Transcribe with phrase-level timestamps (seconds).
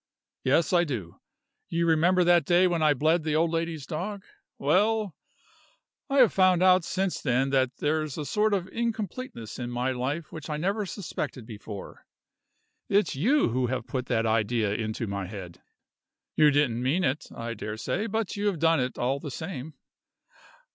[0.43, 1.19] Yes, I do.
[1.69, 4.23] You remember that day when I bled the old lady's dog
[4.57, 5.15] well,
[6.09, 10.31] I have found out since then that there's a sort of incompleteness in my life
[10.31, 12.07] which I never suspected before.
[12.89, 15.61] It's you who have put that idea into my head.
[16.35, 19.75] You didn't mean it, I dare say, but you have done it all the same.